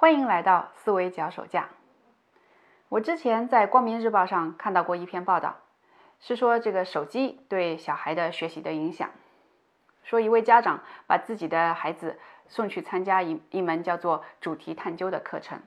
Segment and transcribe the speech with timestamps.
[0.00, 1.68] 欢迎来到思维脚手架。
[2.88, 5.58] 我之前在光明日报上看到过一篇报道，
[6.20, 9.10] 是说这个手机对小孩的学习的影响。
[10.02, 12.18] 说一位家长把自己的孩子
[12.48, 15.60] 送去参加一一门叫做主题探究的课程，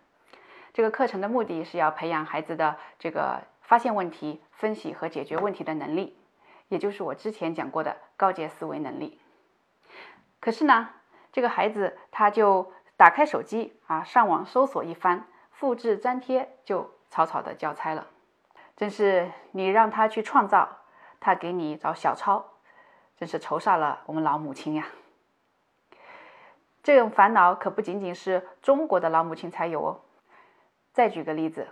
[0.73, 6.17] 这个课程的目的是要培养孩子的这个发现问题、分析和解决问题的能力，
[6.69, 9.21] 也就是我之前讲过的高阶思维能力。
[10.39, 10.89] 可是呢，
[11.31, 12.73] 这个孩子他就
[13.03, 18.07] 打开手机啊，上网搜索一番，复制粘贴就草草的交差了。
[18.77, 20.69] 真是你让他去创造，
[21.19, 22.45] 他给你找小抄，
[23.17, 24.87] 真是愁煞了我们老母亲呀。
[26.81, 29.99] 这种烦恼可不仅仅是中国的老母亲才有哦。
[30.93, 31.67] 再举个例子，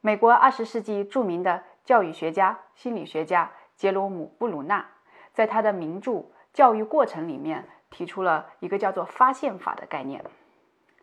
[0.00, 4.92] 美国二十世纪著名的教育学家、心理学家杰罗姆·布鲁纳，
[5.34, 6.24] 在他的名著。
[6.54, 10.24] 教育过程里面提出了一个叫做“发现法”的概念，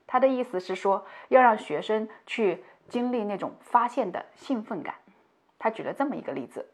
[0.07, 4.95] 他的意思是说要让学生去经历那种发现的兴奋感。
[5.59, 6.69] 他举了这么一个例子，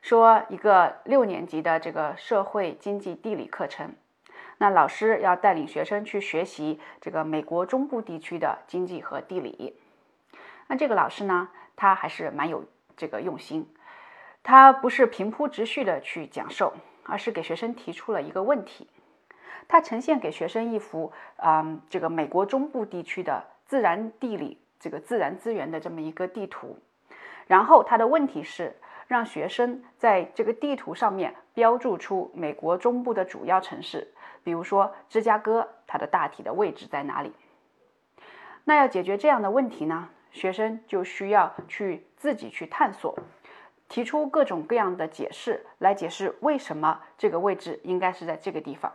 [0.00, 3.94] 说一个六年级的这个社会经济地理课程，
[4.58, 9.78] 那老师要带领学生去学习这个美国中部地区的经济和地理。
[10.68, 12.64] 那这个老师呢，他还是蛮有
[12.96, 13.68] 这个用心，
[14.42, 16.72] 他不是平铺直叙的去讲授。
[17.06, 18.86] 而是给学生提出了一个问题，
[19.68, 26.78] 他呈现给学生一幅啊，这个美国中部地区的自然地理这个自然资源的这么一个地图，
[27.46, 34.12] 然后他的问题是让学生在这个地图上面标注出美国中部的主要城市，
[34.42, 37.32] 比如说芝加哥，它的大体的位置在哪里？
[38.64, 43.16] 那要解决这样的问题呢，学生就需要去自己去探索。
[43.88, 48.92] 提出各种各样的解释来解释为什么这个位置应该是在这个地方。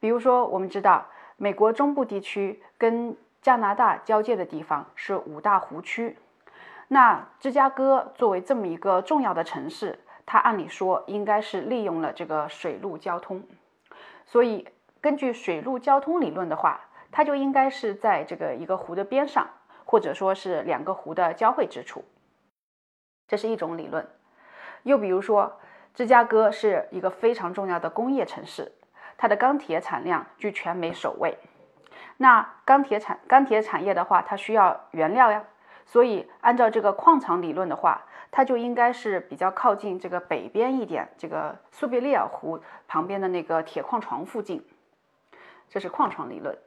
[0.00, 6.16] 比如说，我们知道美国中部地区跟加拿大交界的地方是五大湖区，
[6.88, 13.42] 那芝加哥作为这么一个重要的城市，它按理说应该是利用了这个水陆交通，
[14.26, 14.68] 所以
[15.00, 16.80] 根据水陆交通理论的话，
[17.10, 19.48] 它就应该是在这个一个湖的边上，
[19.84, 22.04] 或者说是两个湖的交汇之处。
[23.32, 24.06] 这是一种理论，
[24.82, 25.58] 又比如说，
[25.94, 28.72] 芝加哥是一个非常重要的工业城市，
[29.16, 31.38] 它的钢铁产量居全美首位。
[32.18, 35.44] 那钢铁产钢铁产业的话，它需要原料呀，
[35.86, 44.62] 所以按照这个矿场理论的话，它就应该是比较靠近这个北边一点，这个苏必利尔湖旁边的那个铁矿床附近。
[45.70, 46.58] 这是矿床理论。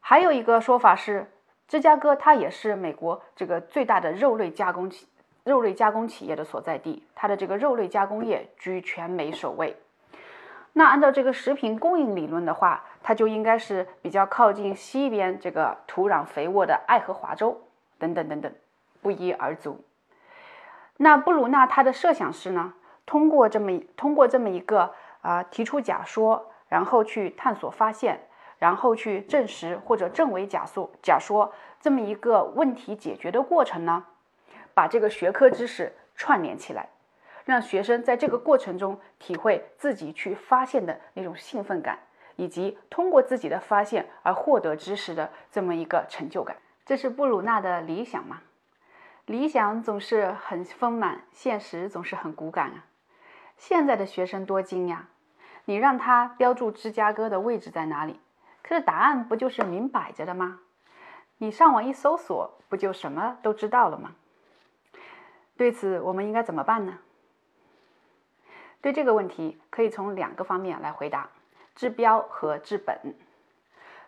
[0.00, 1.30] 还有一个说法是，
[1.68, 5.06] 芝加哥它也是美国这个最大的肉类加工企。
[5.44, 9.76] 肉类加工企业的所在地，它的这个肉类加工业居全美首位。
[10.74, 17.60] 那按照这个食品供应理论的话，它就应该是比较靠近西边这个土壤肥沃的爱荷华州
[17.98, 18.52] 等等等等，
[19.02, 19.84] 不一而足。
[20.96, 34.04] 那布鲁纳他的设想是呢，通过这么通过这么一个啊提出假说，然后去探索发现，然后去证实或者证伪假说假说这么一个问题解决的过程呢？
[34.74, 36.88] 把这个学科知识串联起来，
[37.44, 41.98] 让学生在这个过程中体会自己去发现的那种兴奋感，
[42.36, 46.56] 以及通过自己的发现而获得知识的这么一个成就感。
[46.84, 48.40] 这是布鲁纳的理想吗？
[49.26, 52.86] 理想总是很丰满，现实总是很骨感啊。
[53.56, 55.06] 现在的学生多精呀，
[55.66, 58.18] 你让他标注芝加哥的位置在哪里，
[58.62, 60.58] 可是答案不就是明摆着的吗？
[61.38, 64.12] 你上网一搜索，不就什么都知道了吗？
[65.56, 66.98] 对此，我们应该怎么办呢？
[68.80, 71.30] 对这个问题，可以从两个方面来回答：
[71.74, 73.14] 治标和治本。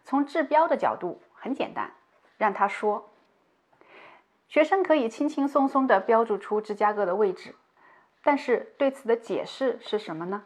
[0.03, 1.93] 从治标的角度，很简单，
[2.37, 3.09] 让他说。
[4.49, 7.55] 学生可以轻轻松松地标注出芝加哥的位置，
[8.23, 10.45] 但是对此的解释是什么呢？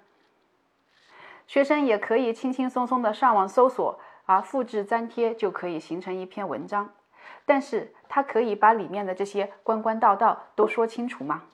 [1.47, 6.92] 学生也可以轻轻松松地上网搜索，而复制粘贴就可以形成一篇文章。
[7.47, 11.45] 但是他可以把里面的这些关关道道都说清楚吗？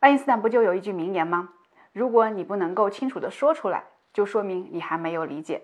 [0.00, 1.50] 爱因斯坦不就有一句名言吗？
[1.92, 5.62] 如果你不能够清楚的说出来，就说明你还没有理解。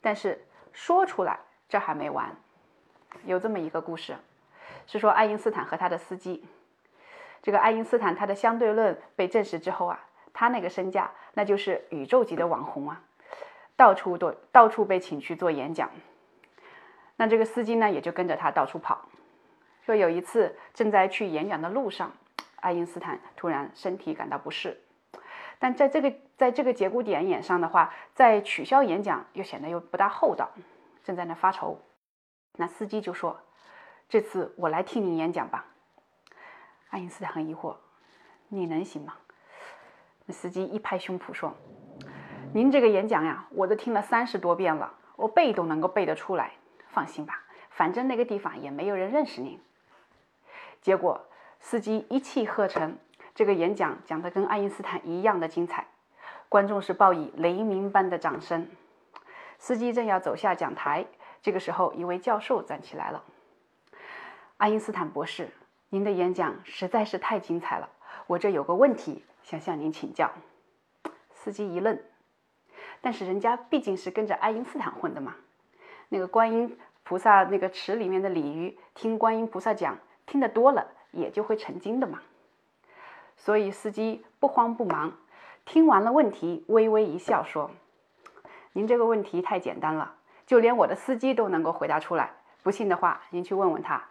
[0.00, 1.38] 但是说出来
[1.68, 2.34] 这还没完，
[3.24, 4.16] 有这么一个故事，
[4.86, 6.44] 是说爱因斯坦和他的司机。
[7.42, 10.00] 这个爱因斯坦他的相对论被证实之后啊，
[10.32, 13.02] 他那个身价那就是宇宙级的网红啊，
[13.76, 15.90] 到处都到处被请去做演讲。
[17.20, 19.06] 那这个司机呢，也就跟着他到处跑。
[19.82, 22.10] 说有一次正在去演讲的路上，
[22.56, 24.80] 爱因斯坦突然身体感到不适，
[25.58, 30.48] 但在这个在这个节骨点眼上的话，在取消演讲又显得又不大厚道，
[31.04, 31.78] 正在那发愁。
[32.56, 33.38] 那司机就说
[34.08, 35.66] ：“这次我来替你演讲吧。”
[36.88, 37.76] 爱因斯坦很疑惑
[38.48, 39.12] ：“你能行吗？”
[40.24, 41.52] 那司机一拍胸脯说
[42.54, 46.52] ：“您这个演讲呀，我都听了三十多遍了，我背都能够背得出来。
[46.92, 49.60] 放心吧，反正那个地方也没有人认识您。”
[50.82, 51.26] 结果
[51.58, 52.98] 司机一气呵成。
[53.32, 55.86] 这个演讲讲得跟爱因斯坦一样的精彩，
[56.48, 58.68] 观众是报以雷鸣般的掌声。
[59.56, 61.06] 司机正要走下讲台，
[61.40, 63.24] 这个时候一位教授站起来了
[64.58, 65.48] ：“爱因斯坦博士，
[65.88, 67.88] 您的演讲实在是太精彩了，
[68.26, 70.30] 我这有个问题想向您请教。”
[71.32, 71.98] 司机一愣，
[73.00, 75.36] 但是人家毕竟是跟着爱因斯坦混的嘛。
[76.10, 82.20] 那个观音菩萨那个池里面的鲤鱼，听观音菩萨讲，听得多了也就会成精的嘛。
[83.36, 85.16] 所以司机不慌不忙，
[85.64, 87.70] 听完了问题，微微一笑说
[88.74, 90.16] ：“您这个问题太简单了，
[90.46, 92.32] 就连我的司机都能够回答出来。
[92.62, 94.04] 不信的话，您去问问他。”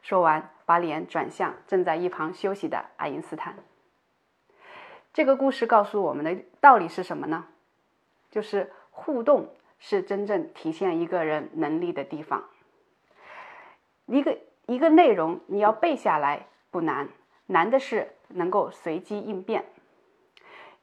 [0.00, 3.56] 说完，把脸转向正在一旁休息的爱因斯坦。
[5.12, 7.46] 这个故事告诉我们的道理是什么呢？
[8.30, 12.44] 就是互动是真正体现一个人能力的地方。
[14.06, 17.10] 一个一个内容你要背下来不难，
[17.48, 18.08] 难的是。
[18.34, 19.62] 能够随机应变。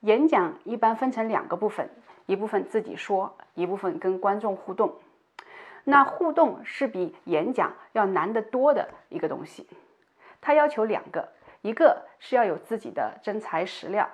[0.01, 1.89] 演讲一般分成两个部分，
[2.27, 4.93] 一部分自己说，一部分跟观众互动。
[5.83, 9.67] 那互动是比演讲要难得多的一个东西，
[10.39, 11.27] 它要求两个，
[11.63, 14.07] 一个是要有自己的真材实料，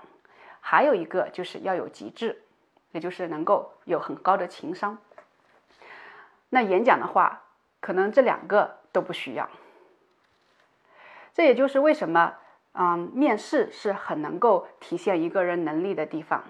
[0.61, 2.41] 还有一个就是要有极致，
[2.95, 4.97] 也就是能够有很高的情商。
[6.49, 7.43] 那演讲的话，
[7.79, 9.47] 可能这两个都不需要。
[11.33, 12.33] 这也就是为什么。
[12.77, 16.43] 嗯，面试是很能够体现一个人能力的地方。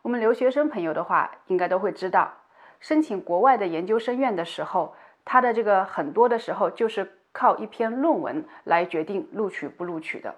[0.00, 2.32] 我们留学生朋友的话，应该都会知道，
[2.80, 10.34] 申请国外的研究生院的时候，他的这个很多的时候就是靠一篇论文来决定录取不录取的。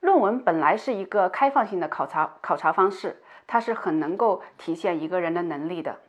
[0.00, 6.00] 论文本来是一个开放性的考察考察方式，它是很能够体现一个人的能力的。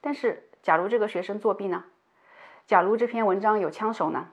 [0.00, 1.84] 但是，假如这个学生作弊呢？
[2.66, 4.28] 假如这篇文章有枪手呢？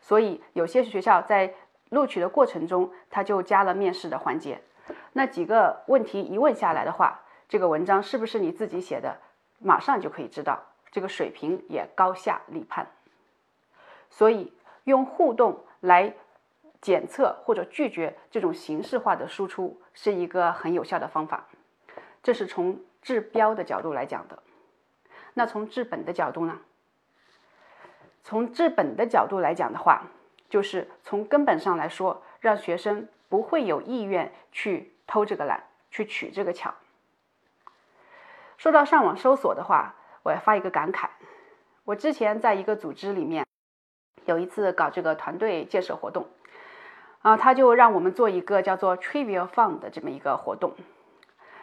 [0.00, 1.54] 所以有些学校在
[1.90, 4.62] 录取的过程中，他就加了面试的环节。
[5.12, 9.18] 那几个问题一问下来的话，这个文章是不是你自己写的，
[9.58, 12.86] 马上就可以知道，这个水平也高下立判。
[14.08, 14.52] 所以
[14.84, 16.14] 用互动来
[16.80, 21.46] 检测或者拒绝这种形式化的输出，是一个很有效的方法。
[22.22, 24.42] 这是从治标的角度来讲的。
[25.34, 26.58] 那从治本的角度呢？
[28.22, 30.02] 从治本的角度来讲的话，
[30.48, 36.74] 就是从根本上来说，让学生不会有意愿去偷这个懒，去取这个巧。
[38.58, 41.08] 说到上网搜索的话，我要发一个感慨。
[41.84, 43.46] 我之前在一个组织里面，
[44.26, 46.28] 有一次搞这个团队建设活动，
[47.22, 50.72] 啊，他就让我们做一个叫做 Trivia Fun 的这么一个活动。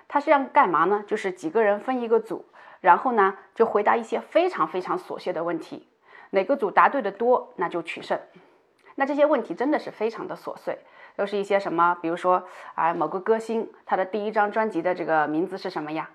[0.07, 1.03] 他是让干嘛呢？
[1.07, 2.45] 就是几个人分一个组，
[2.79, 5.87] 然后呢就回答一些非常非常琐屑的问题。
[6.29, 8.19] 哪个组答对的多，那就取胜。
[8.95, 10.77] 那这些问题真的是非常的琐碎，
[11.15, 12.43] 都是一些什么，比如说
[12.75, 16.09] 啊，某个歌星他的第一张专辑的这个名字是什么呀？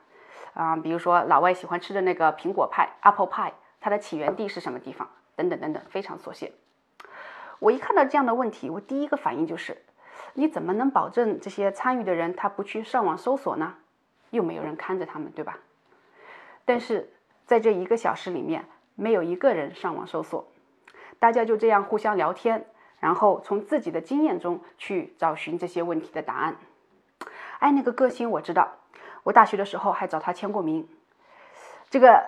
[0.55, 5.09] 啊，比如说老外喜欢吃的那个苹果派 （apple pie），它的起源地是什么地方？
[5.35, 6.53] 等等等等，非常琐屑。
[7.63, 9.83] 我一看到这样的问题，我第一个反应就是，
[10.35, 13.75] 你怎么能保证这些参与的人他不去上网搜索呢？
[14.31, 15.59] 又没有人看着他们，对吧？
[16.65, 17.09] 但是
[17.47, 18.67] 在这一个小时里面。
[18.95, 20.47] 没有一个人上网搜索，
[21.19, 22.67] 大家就这样互相聊天，
[23.01, 26.57] 然后从自己的经验中去找寻这些问题的答案。
[27.59, 28.71] 哎，那个歌星我知道，
[29.23, 30.87] 我大学的时候还找他签过名。
[31.89, 32.23] 这个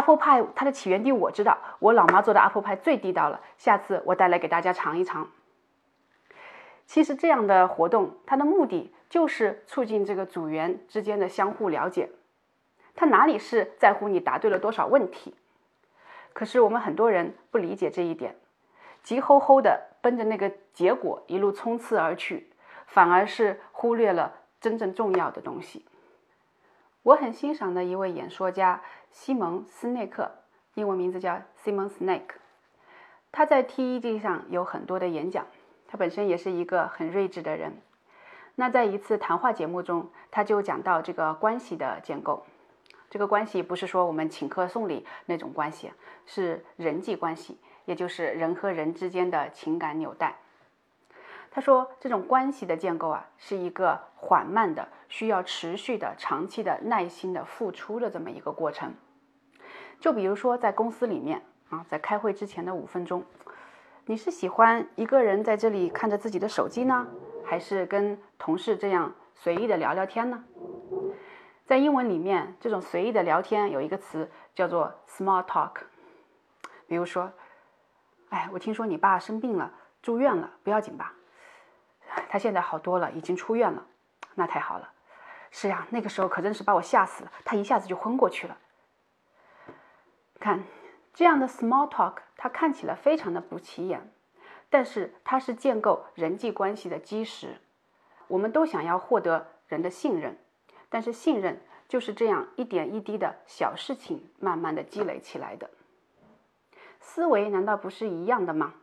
[0.00, 5.28] apple pie 它的起源地我知道，我老妈做的 apple pie 最地道了，下次我带来给大家尝一尝。
[6.86, 12.10] 其实这样的活动，它的目的就是促进这个组员之间的相互了解。
[12.96, 15.34] 他哪里是在乎你答对了多少问题？
[16.32, 18.36] 可是我们很多人不理解这一点，
[19.02, 22.50] 急吼吼的奔着那个结果一路冲刺而去，
[22.86, 25.84] 反而是忽略了真正重要的东西。
[27.02, 30.30] 我很欣赏的一位演说家西蒙斯内克，
[30.74, 32.34] 英文名字叫 Simon Snake，
[33.32, 35.46] 他在 TED 上有很多的演讲，
[35.88, 37.80] 他本身也是一个很睿智的人。
[38.56, 42.44] 那在一次谈话节目中，他就讲到这个关系的建构。
[43.08, 45.90] 这个关系不是说我们请客送礼那种关系，
[46.26, 50.36] 是人际关系，也就是人和人之间的情感纽带。
[51.50, 58.94] 他说，这种关系的建构啊，是一个缓慢的、需要持续的、长期的、耐心的付出的这么一个过程。
[59.98, 63.24] 就比如说在公司里面啊，在开会之前的五分钟，
[64.06, 67.08] 你是喜欢一个人在这里看着自己的手机呢，
[67.44, 70.44] 还是跟同事这样随意的聊聊天呢？
[71.66, 75.72] 在英文里面，这种随意的聊天有一个词叫做 small talk。
[76.86, 77.32] 比如说，
[78.30, 81.14] 哎，我听说你爸生病了，住院了，不要紧吧？
[82.28, 83.86] 他现在好多了，已经出院了，
[84.34, 84.90] 那太好了。
[85.50, 88.56] 是呀，那个时候可真是把我吓死了，他一下子就昏过去了。
[90.38, 90.64] 看，
[91.12, 94.12] 这样的 small talk，它看起来非常的不起眼，
[94.68, 97.60] 但是它是建构人际关系的基石。
[98.28, 100.38] 我们都想要获得人的信任，
[100.88, 105.68] 但是信任就是这样一点一滴的小事情慢慢的积累起来的。
[107.00, 108.74] 思维难道不是一样的吗？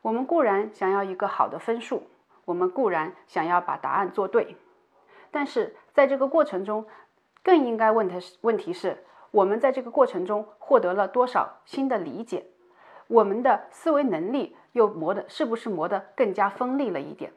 [0.00, 2.08] 我们固然想要一个好的分数。
[2.46, 4.56] 我们固然想要把答案做对，
[5.30, 6.86] 但是在这个过程中，
[7.42, 12.46] 更应该问的是：问题是，我们在这个过程中获得了多少新的理解？
[13.08, 17.32] 我们的思维能力又磨的是不是磨得更加锋利了一点？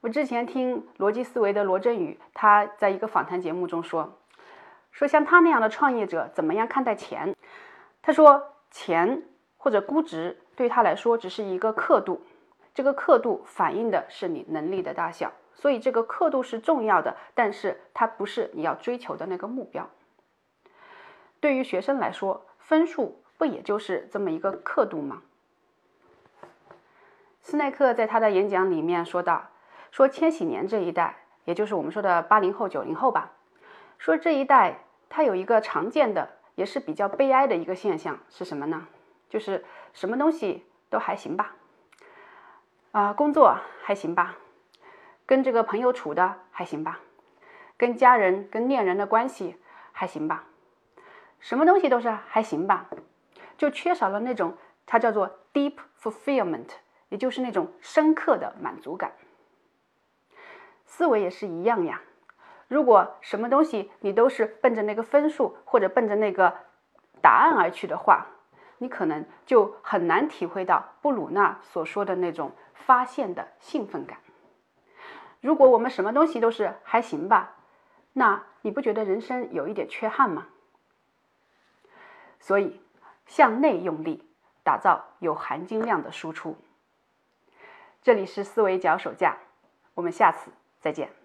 [0.00, 4.18] 我之前听逻辑思维的罗振宇，他在一个访谈节目中说
[4.90, 7.36] ：“说像他那样的创业者，怎么样看待钱？
[8.02, 9.22] 他说，钱
[9.58, 12.22] 或者估值对他来说只是一个刻度。”
[12.74, 19.90] 这个刻度反映的是你能力的大小，所以这个刻度是重要的，但是它不是你要追求的那个目标。
[21.40, 25.22] 对于学生来说，分数不也就是这么一个刻度吗？
[27.42, 29.50] 斯奈克在他的演讲里面说到，
[29.90, 33.32] 说千禧年这一代，也就是我们说的八零后、九零后吧，
[33.98, 38.86] 说这一代他有一个常见的，也是比较悲哀的一个现象是什么呢？
[39.28, 41.56] 就是什么东西都还行吧。
[42.92, 44.36] 啊，工作还行吧，
[45.24, 47.00] 跟这个朋友处的还行吧，
[47.78, 49.56] 跟家人、跟恋人的关系
[49.92, 50.44] 还行吧，
[51.40, 52.90] 什么东西都是还行吧，
[53.56, 56.68] 就缺少了那种它叫做 deep fulfillment，
[57.08, 59.12] 也就是那种深刻的满足感。
[60.84, 62.02] 思维也是一样呀，
[62.68, 66.54] 如果什么东西你都是奔着那个分数或者奔着那个
[67.22, 68.26] 答案而去的话，
[68.76, 72.52] 你可能就很难体会到布鲁纳所说的那种。
[72.84, 74.18] 发现的兴奋感。
[75.40, 77.56] 如果我们什么东西都是还行吧，
[78.12, 80.48] 那你不觉得人生有一点缺憾吗？
[82.38, 82.80] 所以，
[83.26, 84.28] 向内用力，
[84.62, 86.56] 打造有含金量的输出。
[88.02, 89.38] 这里是思维脚手架，
[89.94, 91.21] 我们下次再见。